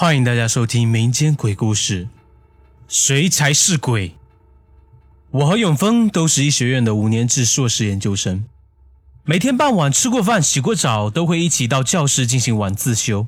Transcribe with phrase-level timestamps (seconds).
[0.00, 2.08] 欢迎大家收听民间鬼故事。
[2.88, 4.14] 谁才是鬼？
[5.30, 8.46] 我和永峰都是医学院的五年制硕士研究生，
[9.24, 13.26] 每天傍晚吃过饭、洗过澡，都会一起到教室进行晚自修，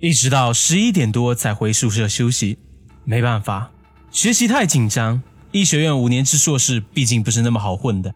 [0.00, 2.58] 一直到十一点多才回宿舍休息。
[3.04, 3.70] 没办法，
[4.10, 5.22] 学习太紧张。
[5.52, 8.12] 医学院五年制硕士毕竟不是那么好混的。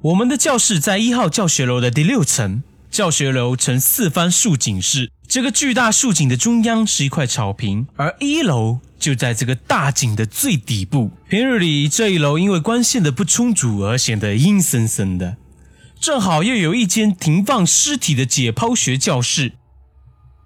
[0.00, 2.62] 我们的教室在一号教学楼的第六层，
[2.94, 5.10] 教学楼呈四方竖井式。
[5.26, 11.10] 这个巨大竖井的中央是一块草坪，而一楼就在这个大井的最底部。
[11.28, 15.36] 平日里这一楼因为光线的不充足而显得阴森森的，
[15.98, 19.54] 正好又有一间停放尸体的解剖学教室。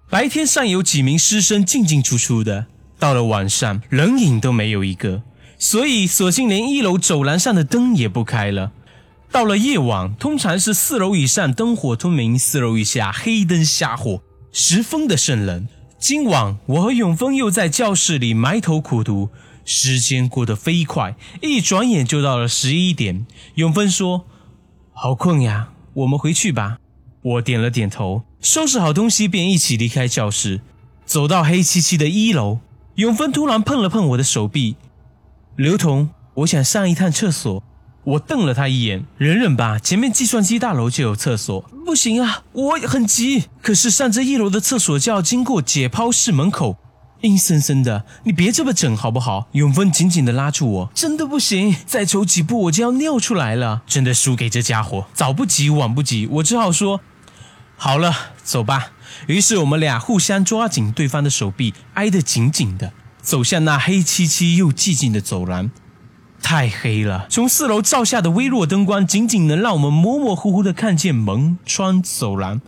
[0.09, 2.65] 白天上有几名师生进进出出的，
[2.97, 5.21] 到了晚上人影都没有一个，
[5.59, 8.71] 所以索性连一楼走廊上的灯也不开了。
[9.31, 14.23] 到了夜晚，通常是四楼以上灯火通明，四楼以下黑灯瞎火。
[14.51, 15.67] 十分的瘆人。
[15.99, 19.29] 今晚我和永峰又在教室里埋头苦读，
[19.65, 23.27] 时间过得飞快，一转眼就到了十一点。
[23.55, 24.25] 永峰说
[24.93, 26.77] ：“好困呀，我们回去吧。”
[27.21, 30.61] 我点了点头，收拾好东西便一起离开教室，
[31.05, 32.59] 走到黑漆漆的一楼。
[32.95, 34.77] 永峰突然碰了碰我的手臂
[35.55, 37.61] ：“刘同，我想上一趟厕所。”
[38.03, 41.61] 我瞪了他一眼，忍忍吧，前面计算机大楼就有厕所。
[41.85, 43.45] 不行啊，我很急。
[43.61, 46.77] 可是上这一楼的厕所就要经过解剖室门口，
[47.21, 48.05] 阴森森的。
[48.23, 49.49] 你别这么整好不好？
[49.51, 53.83] 永峰紧紧的拉住我，真的不行，再走几步我就要尿出来了。
[53.85, 57.01] 真的输给这家伙，早不急晚不急，我只好说
[57.75, 58.91] 好了，走吧。
[59.27, 65.69] 于是我们俩互相抓紧对方的手臂，挨得紧紧的，走向那黑漆漆又寂静的走廊。
[66.41, 72.61] 太黑了，从四楼照下的微弱灯光，仅仅能让我们模模糊糊的看见门窗、走廊。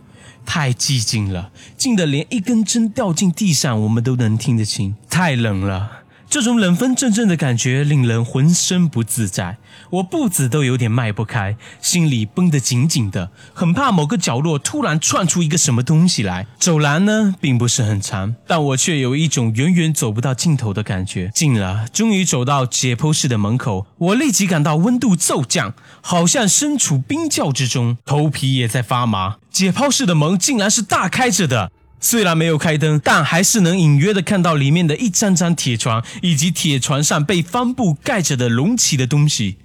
[0.44, 4.96] 太寂静了，静得连一根针掉进地上，我们都能听得清。
[5.08, 6.01] 太冷了。
[6.32, 9.58] 这种冷风阵阵的感觉令人浑身不自在，
[9.90, 16.46] 我步子都有点迈不开，心里绷得紧紧的，很怕某个角落突然窜出一个什么东西来。
[16.58, 21.30] 走廊呢，并不是很长，但我却有一种远远走不到尽头的感觉。
[21.34, 29.36] 近了，终于走到解剖室的门口，我立即感到温度骤降，好像身处冰窖之中，头皮也在发麻。
[29.50, 31.70] 解剖室的门竟然是大开着的。
[32.04, 39.58] 虽然没有开灯，但还是能隐约的看到里面的一张张铁床，以及铁床上被帆布盖着的隆起的东西，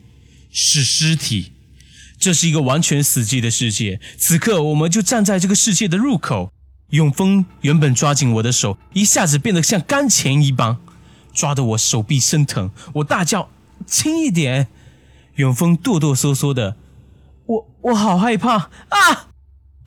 [0.51, 1.53] 是尸体。
[2.19, 3.99] 这是一个完全死寂的世界。
[4.17, 6.51] 此刻，我们就站在这个世界的入口。
[6.91, 10.77] 永峰原本抓紧我的手，一下子变得像钢钳一般，
[11.33, 12.71] 抓得我手臂生疼。
[12.93, 13.49] 我大叫
[13.85, 14.67] ：“轻一点！”
[15.35, 16.77] 永峰哆哆嗦嗦的
[17.45, 19.27] ：“我我好害怕啊！”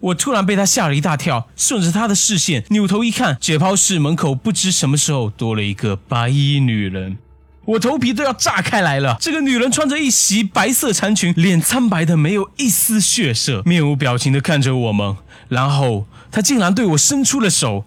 [0.01, 7.19] 我突然被他吓了一大跳，顺着他的视线扭头一看，解剖室门口不知什么时候多了一个白衣女人，
[7.67, 9.19] 我头皮都要炸开来了。
[9.21, 15.17] 这个女人穿着一袭白色长裙，脸苍白的没有一丝血色，面无表情的看着我们，
[15.49, 17.85] 然后她竟然对我伸出了手，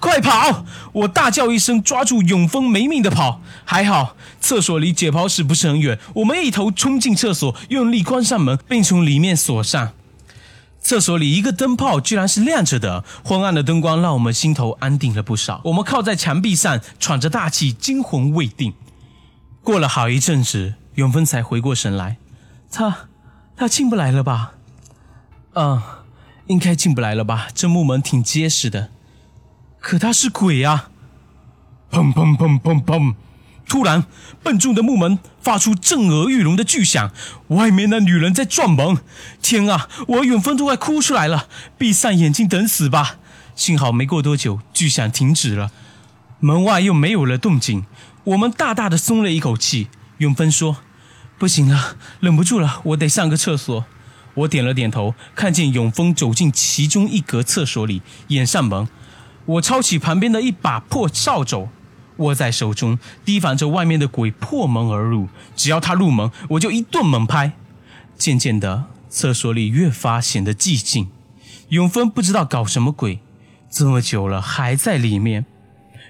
[0.00, 0.64] 快跑！
[0.92, 3.42] 我大叫一声，抓住永峰没命的跑。
[3.66, 9.92] 还好厕所离解剖室不是很远，我们一头冲进厕所，用力关上门，并从里面锁上。
[10.82, 15.60] 厕所里一个灯泡居然是亮着的，昏暗的灯光让我们心头安定了不少。
[15.64, 18.74] 我们靠在墙壁上，喘着大气，惊魂未定。
[19.62, 22.18] 过了好一阵子，永芬才回过神来，
[22.70, 23.08] 他
[23.56, 24.54] 他进不来了吧？
[25.54, 25.80] 嗯，
[26.48, 27.46] 应该进不来了吧？
[27.54, 28.90] 这木门挺结实的，
[29.78, 30.90] 可他是鬼啊！
[31.92, 33.14] 砰砰砰砰砰！
[33.66, 34.04] 突然，
[34.42, 37.10] 笨重的木门发出震耳欲聋的巨响，
[37.48, 38.98] 外面那女人在撞门。
[39.40, 39.88] 天啊！
[40.08, 43.16] 我永峰都快哭出来了，闭上眼睛等死吧。
[43.54, 45.70] 幸好没过多久，巨响停止了，
[46.40, 47.84] 门外又没有了动静，
[48.24, 49.88] 我们大大的松了一口气。
[50.18, 50.78] 永峰说
[51.38, 53.84] ：“不行了，忍不住了，我得上个厕所。”
[54.34, 58.88] 我点了点头，看见永峰走进其中一格厕所里，掩上门。
[59.44, 61.68] 我抄起旁边的一把破扫帚。
[62.22, 65.28] 握在手中，提防着外面的鬼破门而入。
[65.54, 67.52] 只要他入门，我就一顿猛拍。
[68.16, 71.08] 渐渐的，厕所里越发显得寂静。
[71.68, 73.20] 永峰不知道搞什么鬼，
[73.70, 75.44] 这么久了还在里面。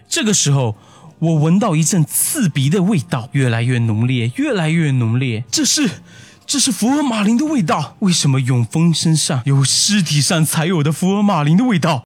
[0.08, 0.76] 这个时候，
[1.20, 5.44] 我闻到一阵刺鼻的味道，越来越浓烈，越来越浓烈。
[5.50, 5.88] 这是，
[6.44, 7.96] 这是福尔马林的味道。
[8.00, 12.00] 为什么永峰身上有尸体上才有的福尔马林的味道？